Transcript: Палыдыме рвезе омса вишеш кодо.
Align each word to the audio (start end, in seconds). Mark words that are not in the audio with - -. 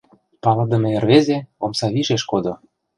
Палыдыме 0.43 0.91
рвезе 1.03 1.37
омса 1.63 1.87
вишеш 1.95 2.23
кодо. 2.31 2.53